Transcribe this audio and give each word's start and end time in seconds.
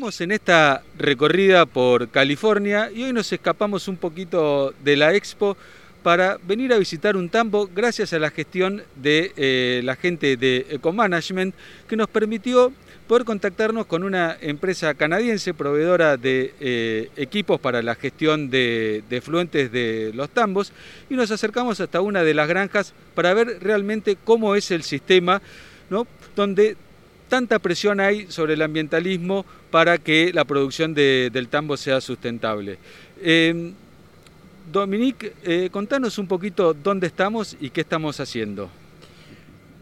En 0.00 0.32
esta 0.32 0.82
recorrida 0.96 1.66
por 1.66 2.08
California 2.08 2.90
y 2.90 3.02
hoy 3.02 3.12
nos 3.12 3.30
escapamos 3.34 3.86
un 3.86 3.98
poquito 3.98 4.72
de 4.82 4.96
la 4.96 5.14
expo 5.14 5.58
para 6.02 6.38
venir 6.42 6.72
a 6.72 6.78
visitar 6.78 7.18
un 7.18 7.28
tambo 7.28 7.68
gracias 7.72 8.14
a 8.14 8.18
la 8.18 8.30
gestión 8.30 8.82
de 8.96 9.34
eh, 9.36 9.82
la 9.84 9.96
gente 9.96 10.38
de 10.38 10.66
Ecomanagement 10.70 11.54
que 11.86 11.96
nos 11.96 12.08
permitió 12.08 12.72
poder 13.06 13.26
contactarnos 13.26 13.84
con 13.84 14.02
una 14.02 14.38
empresa 14.40 14.94
canadiense 14.94 15.52
proveedora 15.52 16.16
de 16.16 16.54
eh, 16.60 17.10
equipos 17.16 17.60
para 17.60 17.82
la 17.82 17.94
gestión 17.94 18.48
de, 18.48 19.04
de 19.10 19.20
fluentes 19.20 19.70
de 19.70 20.12
los 20.14 20.30
tambos 20.30 20.72
y 21.10 21.14
nos 21.14 21.30
acercamos 21.30 21.78
hasta 21.78 22.00
una 22.00 22.22
de 22.22 22.32
las 22.32 22.48
granjas 22.48 22.94
para 23.14 23.34
ver 23.34 23.58
realmente 23.60 24.16
cómo 24.24 24.54
es 24.54 24.70
el 24.70 24.82
sistema, 24.82 25.42
¿no? 25.90 26.06
donde 26.34 26.78
tanta 27.30 27.58
presión 27.60 28.00
hay 28.00 28.26
sobre 28.30 28.54
el 28.54 28.60
ambientalismo 28.60 29.46
para 29.70 29.96
que 29.96 30.32
la 30.34 30.44
producción 30.44 30.92
de, 30.92 31.30
del 31.32 31.48
tambo 31.48 31.78
sea 31.78 32.02
sustentable. 32.02 32.78
Eh, 33.22 33.72
Dominique, 34.70 35.32
eh, 35.42 35.70
contanos 35.72 36.18
un 36.18 36.26
poquito 36.26 36.74
dónde 36.74 37.06
estamos 37.06 37.56
y 37.58 37.70
qué 37.70 37.80
estamos 37.80 38.20
haciendo. 38.20 38.68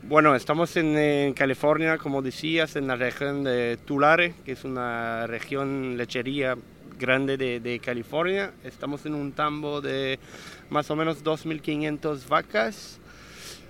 Bueno, 0.03 0.35
estamos 0.35 0.77
en, 0.77 1.35
California, 1.35 1.99
como 1.99 2.23
decías, 2.23 2.77
en 2.77 2.87
la 2.87 2.97
región 2.97 3.45
de 3.45 3.79
Tulare, 3.85 4.35
que 4.45 4.53
es 4.53 4.65
una 4.65 5.27
región 5.27 5.97
lechería 5.97 6.57
grande 6.99 7.37
de, 7.37 7.61
de 7.61 7.79
California. 7.81 8.53
Estamos 8.63 9.05
en 9.07 9.15
un 9.15 9.33
tambo 9.33 9.81
de 9.81 10.19
más 10.71 10.91
o 10.91 10.97
menos 10.97 11.25
2.500 11.25 12.29
vacas 12.29 13.01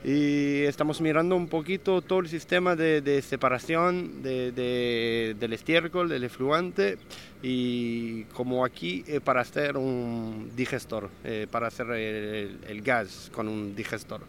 y 0.04 0.62
estamos 0.62 1.00
mirando 1.00 1.34
un 1.34 1.48
poquito 1.48 2.02
todo 2.02 2.20
el 2.20 2.28
sistema 2.28 2.77
de, 2.77 3.00
de 3.00 3.20
separación 3.20 4.22
de, 4.22 4.52
de, 4.52 5.36
del 5.38 5.52
estiércol, 5.52 6.08
del 6.08 6.24
efluente 6.24 6.98
y 7.42 8.24
como 8.24 8.64
aquí 8.64 9.05
eh, 9.08 9.20
para 9.20 9.40
hacer 9.40 9.77
un 9.77 10.52
digestor, 10.55 11.10
eh, 11.24 11.46
para 11.50 11.66
hacer 11.66 11.90
el, 11.90 12.58
el, 12.68 12.82
gas 12.82 13.30
con 13.34 13.48
un 13.48 13.74
digestor. 13.74 14.20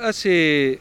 Hace, 0.00 0.78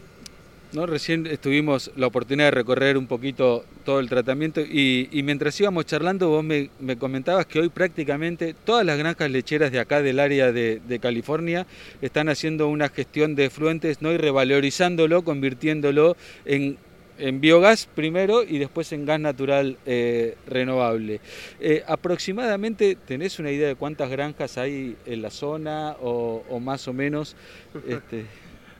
¿no? 0.76 0.86
recién 0.86 1.26
estuvimos 1.26 1.92
la 1.96 2.08
oportunidad 2.08 2.48
de 2.48 2.52
recorrer 2.52 2.98
un 2.98 3.08
poquito 3.08 3.66
todo 3.84 4.00
el 4.00 4.10
tratamiento 4.10 4.62
y, 4.62 5.10
y 5.12 5.24
mientras 5.24 5.60
íbamos 5.60 5.86
charlando 5.86 6.30
vos 6.30 6.44
me, 6.44 6.70
me, 6.80 6.98
comentabas 6.98 7.46
que 7.46 7.60
hoy 7.60 7.70
prácticamente 7.70 8.54
todas 8.54 8.86
las 8.86 8.98
granjas 8.98 9.32
lecheras 9.32 9.72
de 9.72 9.80
acá 9.80 10.02
del 10.02 10.20
área 10.20 10.52
de, 10.52 10.82
de 10.86 11.00
California 11.00 11.66
están 12.02 12.30
haciendo 12.30 12.68
una 12.68 12.90
gestión 12.90 13.36
de 13.36 13.46
efluentes 13.46 14.02
¿no? 14.02 14.12
y 14.12 14.18
revalorizándolo, 14.18 15.24
convirtiéndolo 15.24 16.16
en 16.46 16.78
en 17.18 17.40
biogás 17.40 17.88
primero 17.94 18.44
y 18.44 18.58
después 18.58 18.92
en 18.92 19.06
gas 19.06 19.20
natural 19.20 19.78
eh, 19.86 20.36
renovable. 20.48 21.22
Eh, 21.62 21.82
aproximadamente, 21.88 22.98
¿tenés 23.08 23.40
una 23.40 23.52
idea 23.52 23.70
de 23.70 23.76
cuántas 23.76 24.10
granjas 24.10 24.58
hay 24.58 24.98
en 25.06 25.22
la 25.22 25.30
zona 25.30 25.96
o, 26.02 26.44
o 26.50 26.60
más 26.60 26.88
o 26.88 26.94
menos? 26.94 27.36
Este... 27.88 28.26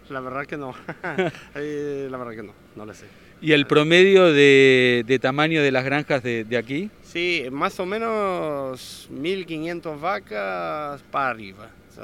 La 0.10 0.20
verdad 0.20 0.46
que 0.46 0.58
no, 0.58 0.76
la 1.04 2.18
verdad 2.18 2.32
que 2.32 2.44
no, 2.44 2.54
no 2.76 2.86
lo 2.86 2.94
sé. 2.94 3.06
¿Y 3.42 3.52
el 3.52 3.68
promedio 3.68 4.32
de, 4.32 5.04
de 5.06 5.20
tamaño 5.20 5.62
de 5.62 5.72
las 5.72 5.84
granjas 5.84 6.24
de, 6.24 6.46
de, 6.46 6.58
aquí? 6.58 6.90
Sí, 7.04 7.46
más 7.52 7.80
o 7.80 7.86
menos 7.86 9.10
1.500 9.12 10.00
vacas 10.00 11.02
para 11.12 11.30
arriba. 11.30 11.70
So, 11.94 12.02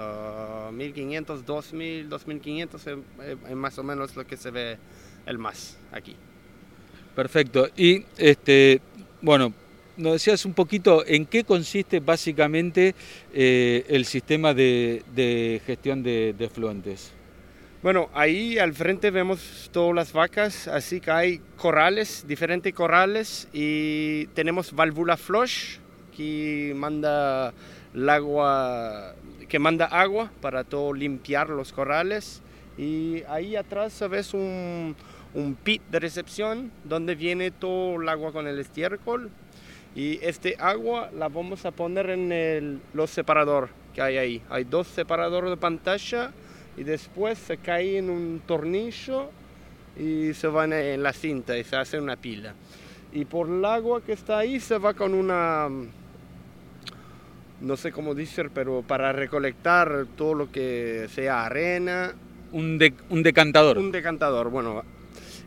1.500, 0.72 1.44
2.000, 1.46 2.10
2.500 2.10 2.76
es, 2.76 3.38
es 3.50 3.56
más 3.56 3.78
o 3.78 3.84
menos 3.84 4.16
lo 4.16 4.26
que 4.26 4.38
se 4.38 4.52
ve 4.52 4.78
el 5.26 5.38
más 5.38 5.78
aquí. 5.92 6.16
Perfecto. 7.16 7.70
Y 7.76 8.06
este, 8.18 8.82
bueno, 9.22 9.54
nos 9.98 10.14
decías 10.14 10.46
un 10.46 10.54
poquito 10.54 11.06
en 11.06 11.26
qué 11.26 11.44
consiste 11.44 12.00
básicamente 12.00 12.96
eh, 13.34 13.86
el 13.90 14.06
sistema 14.06 14.54
de, 14.54 15.04
de 15.14 15.62
gestión 15.66 16.04
de, 16.04 16.34
de, 16.38 16.50
fluentes. 16.50 17.12
Bueno, 17.84 18.12
ahí 18.14 18.60
al 18.60 18.76
frente 18.76 19.10
vemos 19.10 19.72
todas 19.74 19.96
las 19.96 20.14
vacas, 20.14 20.68
así 20.68 21.02
que 21.02 21.10
hay 21.10 21.42
corrales, 21.58 22.26
diferentes 22.28 22.72
corrales, 22.76 23.48
y 23.54 24.28
tenemos 24.36 24.72
válvula 24.74 25.18
flush 25.18 25.78
que 26.16 26.74
manda 26.76 27.52
agua, 28.08 29.16
que 29.50 29.58
manda 29.58 29.88
agua 29.88 30.32
para 30.42 30.64
todo 30.64 30.94
limpiar 30.94 31.50
los 31.50 31.74
corrales, 31.74 32.44
y 32.78 33.24
ahí 33.28 33.56
atrás 33.56 34.00
ves 34.12 34.36
un, 34.36 34.96
un 35.34 35.56
pit 35.56 35.82
de 35.90 36.00
recepción 36.00 36.72
donde 36.84 37.16
viene 37.16 37.50
todo 37.50 38.00
el 38.00 38.08
agua 38.10 38.32
con 38.32 38.46
el 38.46 38.60
estiércol. 38.60 39.32
Y 39.96 40.20
este 40.22 40.56
agua 40.60 41.10
la 41.18 41.30
vamos 41.30 41.66
a 41.66 41.72
poner 41.72 42.12
en 42.12 42.80
los 42.94 43.10
separadores 43.10 43.72
que 43.96 44.02
hay 44.02 44.18
ahí. 44.18 44.42
Hay 44.50 44.64
dos 44.66 44.88
separadores 44.88 45.50
de 45.50 45.58
pantalla 45.58 46.32
y 46.78 46.84
después 46.84 47.38
se 47.38 47.58
cae 47.58 47.98
en 47.98 48.10
un 48.10 48.42
tornillo 48.46 49.30
y 49.98 50.34
se 50.34 50.48
va 50.48 50.66
en 50.66 51.04
la 51.04 51.14
cinta 51.14 51.58
y 51.58 51.64
se 51.64 51.76
hace 51.76 52.00
una 52.00 52.16
pila. 52.16 52.54
Y 53.14 53.26
por 53.26 53.50
el 53.50 53.64
agua 53.66 54.02
que 54.02 54.14
está 54.14 54.40
ahí 54.40 54.60
se 54.60 54.78
va 54.78 54.94
con 54.94 55.14
una, 55.14 55.68
no 57.60 57.78
sé 57.78 57.92
cómo 57.92 58.16
decir, 58.16 58.50
pero 58.54 58.84
para 58.88 59.12
recolectar 59.12 60.06
todo 60.16 60.34
lo 60.34 60.52
que 60.52 61.08
sea 61.14 61.46
arena. 61.46 62.14
Un, 62.52 62.78
de, 62.78 62.94
un 63.10 63.22
decantador. 63.22 63.78
Un 63.78 63.92
decantador, 63.92 64.50
bueno, 64.50 64.84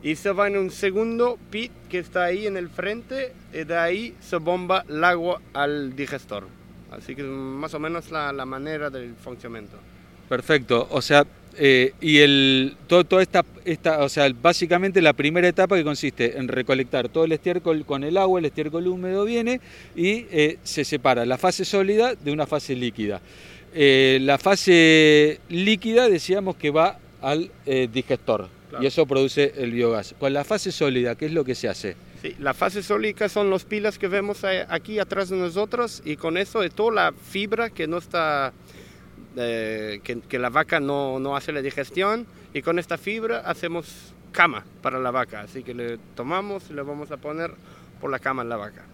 y 0.03 0.17
se 0.17 0.33
va 0.33 0.49
en 0.49 0.59
un 0.59 0.71
segundo 0.71 1.39
pit 1.51 1.73
que 1.89 1.99
está 1.99 2.25
ahí 2.25 2.47
en 2.47 2.59
el 2.59 2.69
frente 2.69 3.33
y 3.55 3.65
de 3.65 3.77
ahí 3.77 4.15
se 4.21 4.37
bomba 4.37 4.85
el 4.87 5.03
agua 5.03 5.41
al 5.55 5.97
digestor. 5.97 6.47
Así 6.91 7.17
que 7.17 7.23
más 7.23 7.73
o 7.73 7.79
menos 7.79 8.11
la, 8.11 8.31
la 8.33 8.45
manera 8.45 8.91
del 8.91 9.15
funcionamiento. 9.15 9.79
Perfecto, 10.29 10.89
o 10.91 11.03
sea, 11.03 11.27
eh, 11.57 11.93
y 12.01 12.19
el, 12.19 12.77
todo, 12.89 13.05
toda 13.05 13.23
esta, 13.23 13.45
esta, 13.65 14.03
o 14.03 14.09
sea, 14.09 14.29
básicamente 14.43 15.01
la 15.01 15.13
primera 15.13 15.47
etapa 15.47 15.77
que 15.77 15.85
consiste 15.85 16.37
en 16.39 16.49
recolectar 16.49 17.09
todo 17.09 17.25
el 17.25 17.33
estiércol 17.33 17.85
con 17.85 18.03
el 18.05 18.17
agua, 18.17 18.41
el 18.41 18.47
estiércol 18.47 18.87
húmedo 18.89 19.25
viene 19.25 19.61
y 19.95 20.27
eh, 20.31 20.59
se 20.65 20.85
separa 20.85 21.25
la 21.27 21.39
fase 21.39 21.65
sólida 21.65 22.15
de 22.15 22.33
una 22.33 22.47
fase 22.47 22.75
líquida. 22.75 23.21
Eh, 23.73 24.19
la 24.23 24.39
fase 24.39 25.41
líquida 25.49 26.09
decíamos 26.09 26.57
que 26.57 26.71
va 26.71 26.99
al 27.23 27.51
digestor, 27.93 28.49
Claro. 28.69 28.83
y 28.85 28.87
eso 28.87 29.07
produce 29.07 29.55
el 29.57 29.71
biogás. 29.71 30.15
Con 30.19 30.33
la 30.33 30.43
fase 30.45 30.73
sólida, 30.73 31.15
¿qué 31.15 31.27
es 31.27 31.33
lo 31.33 31.45
que 31.45 31.55
se 31.55 31.69
hace? 31.69 31.97
Sí, 32.21 32.35
la 32.41 32.53
fase 32.55 32.83
sólida 32.83 33.29
son 33.29 33.49
los 33.49 33.65
pilas 33.65 33.99
que 33.99 34.09
vemos 34.09 34.43
aquí 34.69 34.99
atrás 34.99 35.29
de 35.29 35.37
nosotros 35.37 36.03
y 36.05 36.17
con 36.17 36.37
eso 36.37 36.61
de 36.61 36.71
toda 36.71 36.93
la 36.93 37.13
fibra 37.13 37.71
que 37.71 37.87
no 37.87 37.99
está, 37.99 38.53
eh, 39.37 40.01
que, 40.03 40.21
que, 40.21 40.39
la 40.39 40.51
vaca 40.51 40.81
no, 40.81 41.19
no, 41.19 41.37
hace 41.37 41.53
la 41.53 41.63
digestión 41.63 42.27
y 42.53 42.63
con 42.63 42.79
esta 42.79 42.99
fibra 42.99 43.41
hacemos 43.41 44.13
cama 44.33 44.65
para 44.83 44.99
la 44.99 45.11
vaca, 45.11 45.43
así 45.43 45.63
que 45.63 45.75
le 45.75 45.99
tomamos 46.15 46.65
y 46.71 46.75
le 46.75 46.83
vamos 46.83 47.11
a 47.11 47.17
poner 47.17 47.53
por 48.01 48.11
la 48.11 48.19
cama 48.19 48.43
en 48.43 48.49
la 48.49 48.57
vaca. 48.57 48.85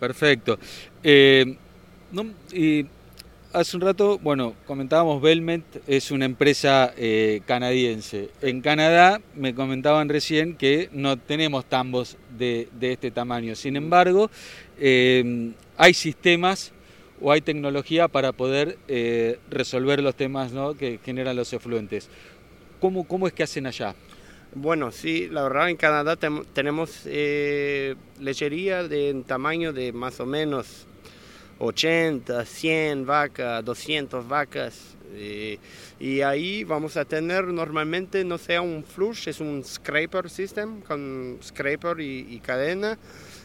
Perfecto. 0.00 0.58
Eh, 1.02 1.56
no, 2.12 2.26
y 2.52 2.86
hace 3.52 3.76
un 3.76 3.82
rato, 3.82 4.18
bueno, 4.18 4.54
comentábamos 4.66 5.22
Belment 5.22 5.64
es 5.86 6.10
una 6.10 6.24
empresa 6.24 6.92
eh, 6.96 7.40
canadiense. 7.46 8.30
En 8.42 8.60
Canadá 8.60 9.20
me 9.34 9.54
comentaban 9.54 10.08
recién 10.08 10.56
que 10.56 10.88
no 10.92 11.16
tenemos 11.16 11.64
tambos 11.64 12.16
de, 12.36 12.68
de 12.78 12.92
este 12.92 13.10
tamaño. 13.10 13.54
Sin 13.54 13.76
embargo, 13.76 14.30
eh, 14.78 15.52
hay 15.76 15.94
sistemas 15.94 16.72
o 17.24 17.32
hay 17.32 17.40
tecnología 17.40 18.06
para 18.06 18.32
poder 18.32 18.76
eh, 18.86 19.38
resolver 19.48 20.02
los 20.02 20.14
temas 20.14 20.52
¿no? 20.52 20.74
que 20.74 21.00
generan 21.02 21.34
los 21.34 21.54
efluentes. 21.54 22.10
¿Cómo, 22.82 23.04
¿Cómo, 23.04 23.26
es 23.26 23.32
que 23.32 23.42
hacen 23.42 23.66
allá? 23.66 23.94
Bueno, 24.54 24.92
sí, 24.92 25.28
la 25.30 25.42
verdad 25.44 25.70
en 25.70 25.76
Canadá 25.76 26.16
te 26.16 26.28
tenemos 26.52 27.00
eh, 27.06 27.94
lechería 28.20 28.82
de 28.82 29.24
tamaño 29.26 29.72
de 29.72 29.90
más 29.94 30.20
o 30.20 30.26
menos 30.26 30.86
80, 31.60 32.44
100 32.44 33.06
vacas, 33.06 33.64
200 33.64 34.28
vacas. 34.28 34.94
Eh, 35.14 35.58
y 35.98 36.20
ahí 36.20 36.62
vamos 36.64 36.98
a 36.98 37.06
tener 37.06 37.46
normalmente, 37.46 38.22
no 38.22 38.36
sea 38.36 38.60
un 38.60 38.84
flush, 38.84 39.28
es 39.28 39.40
un 39.40 39.64
scraper 39.64 40.28
system 40.28 40.82
con 40.82 41.38
scraper 41.42 42.00
y, 42.00 42.26
y 42.28 42.40
cadena. 42.40 42.98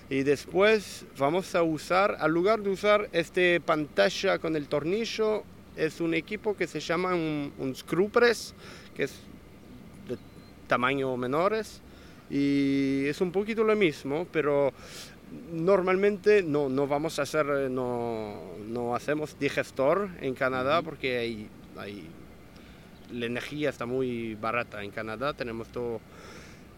Y 0.09 0.23
después 0.23 1.05
vamos 1.17 1.53
a 1.53 1.61
usar, 1.61 2.17
al 2.19 2.31
lugar 2.31 2.61
de 2.61 2.71
usar 2.71 3.09
este 3.11 3.61
pantalla 3.61 4.39
con 4.39 4.55
el 4.55 4.67
tornillo, 4.67 5.43
es 5.77 6.01
un 6.01 6.13
equipo 6.15 6.57
que 6.57 6.65
se 6.65 6.79
llama 6.79 7.13
un, 7.13 7.53
un 7.59 7.75
screw 7.75 8.09
press, 8.09 8.55
que 8.95 9.03
es 9.03 9.13
de 10.07 10.17
tamaño 10.67 11.15
menores. 11.15 11.81
Y 12.29 13.05
es 13.05 13.21
un 13.21 13.31
poquito 13.31 13.63
lo 13.63 13.75
mismo, 13.75 14.27
pero 14.31 14.73
normalmente 15.51 16.43
no, 16.43 16.69
no 16.69 16.87
vamos 16.87 17.19
a 17.19 17.23
hacer, 17.23 17.45
no, 17.69 18.35
no 18.67 18.95
hacemos 18.95 19.37
digestor 19.39 20.09
en 20.21 20.33
Canadá 20.33 20.81
porque 20.81 21.17
hay, 21.17 21.47
hay, 21.77 22.07
la 23.11 23.25
energía 23.25 23.69
está 23.69 23.85
muy 23.85 24.35
barata 24.35 24.83
en 24.83 24.91
Canadá, 24.91 25.33
tenemos 25.33 25.67
todo... 25.69 26.01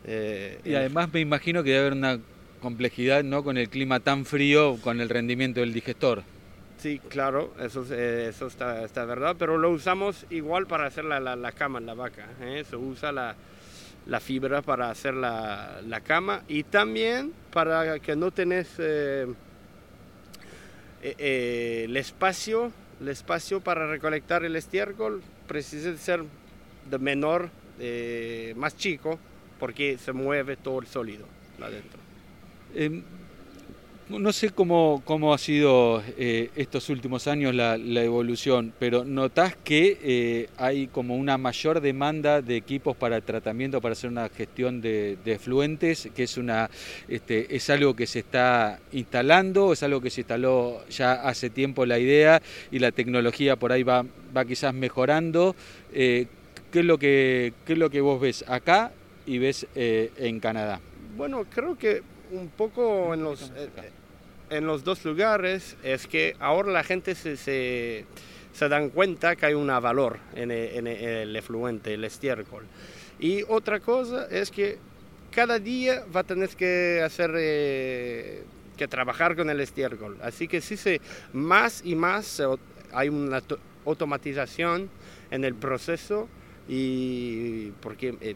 Eh, 0.04 0.60
y 0.66 0.74
además 0.74 1.14
me 1.14 1.20
imagino 1.20 1.64
que 1.64 1.70
debe 1.70 1.82
haber 1.82 1.94
una 1.94 2.20
complejidad 2.62 3.24
¿no? 3.24 3.44
con 3.44 3.58
el 3.58 3.68
clima 3.70 4.00
tan 4.00 4.26
frío, 4.26 4.78
con 4.82 5.02
el 5.02 5.10
rendimiento 5.10 5.60
del 5.60 5.74
digestor. 5.74 6.24
Sí, 6.82 7.00
claro, 7.10 7.54
eso, 7.60 7.86
eh, 7.92 8.28
eso 8.30 8.48
está, 8.48 8.84
está, 8.84 9.06
verdad, 9.06 9.36
pero 9.38 9.58
lo 9.58 9.70
usamos 9.70 10.26
igual 10.32 10.66
para 10.66 10.88
hacer 10.88 11.06
la, 11.06 11.20
la, 11.20 11.52
cama 11.52 11.78
en 11.78 11.86
la 11.86 11.94
vaca. 11.94 12.26
¿eh? 12.42 12.64
Se 12.68 12.76
usa 12.76 13.12
la, 13.12 13.36
la, 14.08 14.20
fibra 14.20 14.64
para 14.64 14.90
hacer 14.90 15.14
la, 15.14 16.02
cama 16.04 16.42
y 16.48 16.64
también 16.64 17.34
para 17.54 18.00
que 18.00 18.16
no 18.16 18.32
tenés 18.32 18.68
eh, 18.80 19.28
el 21.04 21.98
espacio 21.98 22.72
el 23.00 23.10
espacio 23.10 23.62
para 23.62 23.88
recolectar 23.88 24.44
el 24.44 24.56
estiércol 24.56 25.22
precisa 25.48 25.96
ser 25.98 26.24
de 26.90 27.00
menor, 27.00 27.50
más 28.56 28.76
chico, 28.78 29.18
porque 29.60 29.98
se 29.98 30.14
mueve 30.14 30.56
todo 30.56 30.80
el 30.80 30.88
sólido 30.88 31.26
adentro. 31.60 32.11
Em, 32.76 33.04
no 34.20 34.34
sé 34.34 34.50
cómo, 34.50 35.02
cómo 35.06 35.34
ha 35.34 35.38
sido 35.38 36.04
eh, 36.18 36.50
estos 36.56 36.90
últimos 36.90 37.28
años 37.28 37.56
la, 37.56 37.76
evolución, 37.76 38.74
pero 38.78 39.06
¿notás 39.06 39.56
que 39.56 39.98
eh, 40.02 40.50
hay 40.58 40.88
como 40.88 41.16
una 41.16 41.38
mayor 41.38 41.82
demanda 41.82 42.42
de 42.42 42.58
equipos 42.58 42.96
para 42.98 43.22
tratamiento, 43.22 43.80
para 43.80 43.94
hacer 43.94 44.10
una 44.10 44.28
gestión 44.30 44.82
de, 44.82 45.18
de 45.24 45.40
que 46.14 46.24
es, 46.24 46.38
una, 46.38 46.70
este, 47.08 47.56
es 47.56 47.70
algo 47.70 47.96
que 47.96 48.08
se 48.08 48.20
está 48.20 48.80
instalando, 48.92 49.72
es 49.72 49.84
algo 49.84 50.02
que 50.02 50.10
se 50.10 50.22
instaló 50.22 50.86
ya 50.90 51.14
hace 51.14 51.50
tiempo 51.50 51.86
la 51.86 52.00
idea 52.00 52.42
y 52.72 52.80
la 52.80 52.92
tecnología 52.92 53.56
por 53.56 53.72
ahí 53.72 53.84
va, 53.84 54.06
va 54.36 54.46
quizás 54.46 54.74
mejorando? 54.74 55.56
Eh, 55.94 56.28
¿qué, 56.72 56.80
es 56.80 56.86
lo 56.86 56.98
que, 56.98 57.54
¿Qué 57.66 57.74
es 57.74 57.80
lo 57.80 57.90
que 57.90 58.02
vos 58.02 58.20
ves 58.20 58.44
acá 58.48 58.92
y 59.26 59.38
ves 59.38 59.68
en 59.76 60.40
Canadá? 60.40 60.82
Bueno, 61.16 61.46
creo 61.54 61.78
que 61.78 62.02
un 62.32 62.50
poco 62.50 63.14
en 63.14 63.24
los 63.24 63.52
en 64.52 64.68
los 64.68 64.84
dos 64.84 65.04
lugares 65.06 65.78
es 65.82 66.06
que 66.06 66.36
ahora 66.40 66.72
la 66.72 66.84
gente 66.84 67.16
se, 67.16 67.38
se, 67.38 68.06
se 68.54 68.70
dan 68.70 68.90
cuenta 68.90 69.36
que 69.36 69.46
hay 69.46 69.54
un 69.54 69.68
valor 69.68 70.20
en 70.36 70.52
el, 70.52 71.36
efluente, 71.36 71.94
el 71.94 72.04
estiércol. 72.04 72.66
Y 73.18 73.44
otra 73.44 73.80
cosa 73.80 74.28
es 74.30 74.52
que 74.52 74.78
cada 75.32 75.58
día 75.58 76.04
va 76.14 76.20
a 76.20 76.24
tener 76.26 76.50
que 76.50 77.02
hacer, 77.02 77.32
eh, 77.38 78.44
que 78.76 78.90
trabajar 78.90 79.38
con 79.38 79.50
el 79.50 79.62
estiércol. 79.62 80.18
Así 80.22 80.50
que 80.50 80.60
sí 80.60 80.76
se, 80.76 81.00
más 81.32 81.82
y 81.86 81.96
más 81.96 82.42
hay 82.92 83.08
una 83.08 83.42
automatización 83.86 84.90
en 85.32 85.46
el 85.46 85.56
proceso 85.56 86.28
y 86.68 87.72
porque, 87.80 88.16
eh, 88.20 88.36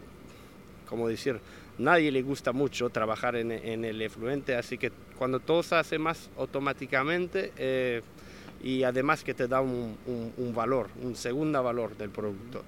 como 0.88 1.08
decir, 1.08 1.40
nadie 1.78 2.10
le 2.10 2.22
gusta 2.22 2.52
mucho 2.52 2.90
trabajar 2.90 3.36
en, 3.36 3.50
el 3.52 4.02
efluente, 4.02 4.54
así 4.54 4.78
que 4.78 4.90
cuando 5.18 5.40
todo 5.40 5.62
se 5.62 5.74
hace 5.76 5.98
más 5.98 6.30
automáticamente 6.36 7.52
eh, 7.56 8.02
y 8.62 8.82
además 8.82 9.22
que 9.22 9.34
te 9.34 9.46
da 9.46 9.60
un, 9.60 9.96
valor, 10.54 10.88
un 11.02 11.14
segundo 11.16 11.62
valor 11.62 11.96
del 11.96 12.10
producto. 12.10 12.64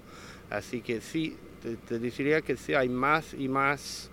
Así 0.51 0.81
que 0.81 1.01
sí, 1.01 1.37
te, 1.89 1.99
diría 1.99 2.41
que 2.43 2.57
sí, 2.57 2.75
hay 2.75 2.89
más 2.89 3.35
y 3.35 3.49
más, 3.49 4.11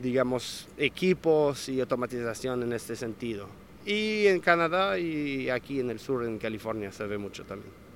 digamos, 0.00 0.68
equipos 0.76 1.68
y 1.68 1.80
automatización 1.80 2.62
en 2.62 2.72
este 2.72 2.96
sentido. 2.96 3.48
Y 3.84 4.26
en 4.26 4.40
Canadá 4.40 4.98
y 4.98 5.50
aquí 5.50 5.80
en 5.80 5.90
el 5.90 5.98
sur, 5.98 6.24
en 6.24 6.38
California, 6.38 6.92
se 6.92 7.06
ve 7.06 7.18
mucho 7.18 7.44
también. 7.44 7.87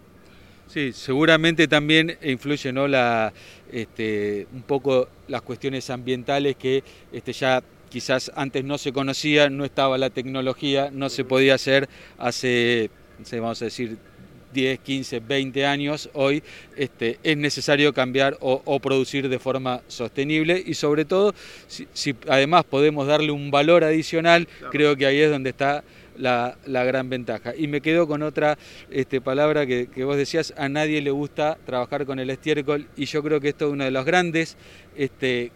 Sí, 0.67 0.93
seguramente 0.93 1.69
también 1.69 2.17
influye 2.23 2.73
¿no? 2.73 2.88
la, 2.88 3.32
este, 3.70 4.47
un 4.53 4.62
poco 4.62 5.09
las 5.29 5.43
cuestiones 5.43 5.91
ambientales 5.91 6.56
que 6.56 6.82
este, 7.12 7.32
ya 7.32 7.62
quizás 7.91 8.32
antes 8.35 8.64
no 8.64 8.79
se 8.79 8.93
conocía, 8.93 9.50
no 9.50 9.67
estaba 9.67 9.99
la 9.99 10.09
tecnología, 10.09 10.91
no 10.91 11.11
se 11.11 11.25
podía 11.25 11.55
hacer 11.55 11.91
hace, 12.17 12.91
vamos 13.32 13.61
a 13.61 13.67
decir, 13.67 13.99
10, 14.55 14.81
15, 14.81 15.20
20 15.20 15.67
años, 15.67 16.11
hoy 16.14 16.43
este, 16.76 17.19
es 17.23 17.37
necesario 17.37 17.93
cambiar 17.93 18.37
o, 18.41 18.81
producir 18.81 19.29
de 19.29 19.38
forma 19.38 19.82
sostenible 19.88 20.62
y 20.64 20.75
sobre 20.75 21.05
todo 21.05 21.35
si, 21.67 22.14
además 22.29 22.64
podemos 22.64 23.06
darle 23.06 23.31
un 23.31 23.50
valor 23.50 23.85
adicional, 23.85 24.49
creo 24.70 24.97
que 24.97 25.06
ahí 25.06 25.20
es 25.20 25.31
donde 25.31 25.50
está 25.50 25.85
la, 26.17 26.56
gran 26.67 27.09
ventaja. 27.09 27.55
Y 27.56 27.69
me 27.69 27.81
quedo 27.81 28.06
con 28.06 28.23
otra 28.23 28.59
este, 28.91 29.20
palabra 29.20 29.67
que, 29.67 30.05
vos 30.05 30.17
decías, 30.17 30.55
a 30.56 30.69
nadie 30.69 31.00
le 31.00 31.11
gusta 31.11 31.59
trabajar 31.64 32.06
con 32.06 32.19
el 32.19 32.31
estiércol 32.31 32.87
y 32.97 33.06
yo 33.06 33.23
creo 33.23 33.41
que 33.41 33.50
esto 33.50 33.67
es 33.67 33.73
una 33.73 33.85
de 33.85 33.91
las 33.91 34.05
grandes 34.05 34.56
este, 34.97 35.53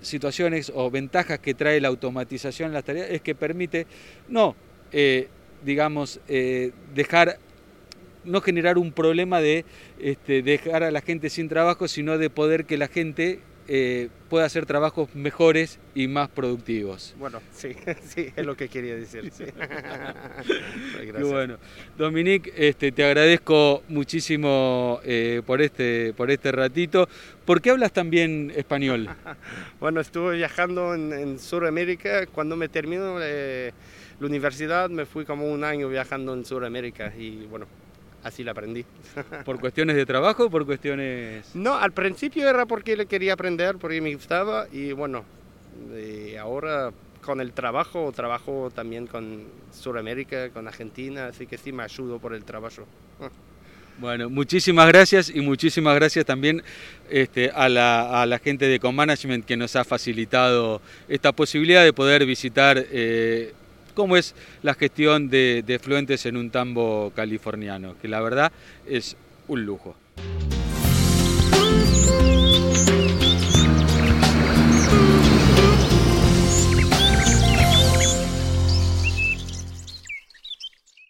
situaciones 0.00 0.72
o 0.74 0.90
ventajas 0.90 1.38
que 1.38 1.54
trae 1.54 1.80
la 1.80 1.88
automatización 1.88 2.68
en 2.68 2.74
las 2.74 2.84
tareas, 2.84 3.10
es 3.10 3.20
que 3.20 3.34
permite 3.34 3.86
no, 4.28 4.54
eh, 4.92 5.28
digamos, 5.64 6.20
eh, 6.28 6.72
dejar 6.94 7.38
no 8.24 8.40
generar 8.40 8.78
un 8.78 8.92
problema 8.92 9.40
de 9.40 9.64
este, 9.98 10.42
dejar 10.42 10.82
a 10.82 10.90
la 10.90 11.00
gente 11.00 11.30
sin 11.30 11.48
trabajo, 11.48 11.88
sino 11.88 12.18
de 12.18 12.30
poder 12.30 12.66
que 12.66 12.76
la 12.76 12.88
gente 12.88 13.40
eh, 13.70 14.08
pueda 14.30 14.46
hacer 14.46 14.64
trabajos 14.64 15.14
mejores 15.14 15.78
y 15.94 16.08
más 16.08 16.30
productivos. 16.30 17.14
Bueno, 17.18 17.42
sí, 17.52 17.76
sí, 18.02 18.32
es 18.34 18.46
lo 18.46 18.56
que 18.56 18.68
quería 18.68 18.96
decir. 18.96 19.30
Sí. 19.30 19.44
bueno, 21.20 21.58
Dominique, 21.98 22.50
este, 22.56 22.92
te 22.92 23.04
agradezco 23.04 23.82
muchísimo 23.88 25.00
eh, 25.04 25.42
por, 25.44 25.60
este, 25.60 26.14
por 26.14 26.30
este 26.30 26.50
ratito. 26.50 27.08
¿Por 27.44 27.60
qué 27.60 27.70
hablas 27.70 27.92
también 27.92 28.52
español? 28.56 29.08
bueno, 29.80 30.00
estuve 30.00 30.36
viajando 30.36 30.94
en, 30.94 31.12
en 31.12 31.38
Sudamérica. 31.38 32.26
Cuando 32.26 32.56
me 32.56 32.68
termino 32.68 33.18
eh, 33.20 33.72
la 34.18 34.26
universidad, 34.26 34.88
me 34.88 35.04
fui 35.04 35.26
como 35.26 35.46
un 35.46 35.62
año 35.62 35.88
viajando 35.88 36.32
en 36.32 36.44
Sudamérica 36.44 37.12
y 37.16 37.46
bueno, 37.46 37.66
así 38.22 38.44
la 38.44 38.52
aprendí. 38.52 38.84
¿Por 39.44 39.60
cuestiones 39.60 39.96
de 39.96 40.06
trabajo 40.06 40.46
o 40.46 40.50
por 40.50 40.66
cuestiones...? 40.66 41.54
No, 41.54 41.74
al 41.74 41.92
principio 41.92 42.48
era 42.48 42.66
porque 42.66 42.96
le 42.96 43.06
quería 43.06 43.34
aprender, 43.34 43.76
porque 43.78 44.00
me 44.00 44.14
gustaba 44.14 44.66
y 44.72 44.92
bueno, 44.92 45.24
ahora 46.40 46.92
con 47.20 47.40
el 47.40 47.52
trabajo, 47.52 48.10
trabajo 48.12 48.70
también 48.74 49.06
con 49.06 49.44
Sudamérica, 49.72 50.50
con 50.50 50.66
Argentina, 50.66 51.26
así 51.26 51.46
que 51.46 51.58
sí 51.58 51.72
me 51.72 51.82
ayudo 51.82 52.18
por 52.18 52.34
el 52.34 52.44
trabajo. 52.44 52.86
Bueno, 54.00 54.30
muchísimas 54.30 54.86
gracias 54.86 55.28
y 55.28 55.40
muchísimas 55.40 55.92
gracias 55.96 56.24
también 56.24 56.62
este, 57.10 57.50
a, 57.50 57.68
la, 57.68 58.22
a, 58.22 58.26
la, 58.26 58.38
gente 58.38 58.66
de 58.66 58.78
Comanagement 58.78 59.44
que 59.44 59.56
nos 59.56 59.74
ha 59.74 59.82
facilitado 59.82 60.80
esta 61.08 61.32
posibilidad 61.32 61.82
de 61.82 61.92
poder 61.92 62.24
visitar 62.24 62.78
eh, 62.92 63.54
cómo 63.98 64.16
es 64.16 64.32
la 64.62 64.74
gestión 64.74 65.28
de, 65.28 65.64
de 65.66 65.80
fluentes 65.80 66.24
en 66.24 66.36
un 66.36 66.50
tambo 66.50 67.12
californiano, 67.16 67.96
que 68.00 68.06
la 68.06 68.20
verdad 68.20 68.52
es 68.86 69.16
un 69.48 69.66
lujo. 69.66 69.96